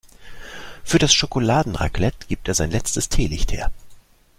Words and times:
Für 0.83 0.97
das 0.97 1.13
Schokoladenraclette 1.13 2.25
gibt 2.25 2.47
er 2.47 2.55
sein 2.55 2.71
letztes 2.71 3.07
Teelicht 3.07 3.51
her. 3.51 3.71